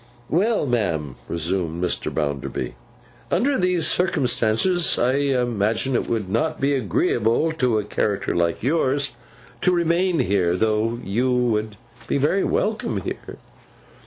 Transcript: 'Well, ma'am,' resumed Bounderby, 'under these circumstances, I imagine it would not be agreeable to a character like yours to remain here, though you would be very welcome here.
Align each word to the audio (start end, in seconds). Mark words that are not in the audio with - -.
'Well, 0.29 0.65
ma'am,' 0.65 1.13
resumed 1.27 1.85
Bounderby, 2.15 2.73
'under 3.29 3.55
these 3.59 3.85
circumstances, 3.85 4.97
I 4.97 5.11
imagine 5.17 5.93
it 5.93 6.09
would 6.09 6.27
not 6.27 6.59
be 6.59 6.73
agreeable 6.73 7.51
to 7.51 7.77
a 7.77 7.83
character 7.83 8.35
like 8.35 8.63
yours 8.63 9.11
to 9.61 9.71
remain 9.71 10.17
here, 10.17 10.55
though 10.55 10.99
you 11.03 11.31
would 11.31 11.75
be 12.07 12.17
very 12.17 12.43
welcome 12.43 13.01
here. 13.01 13.37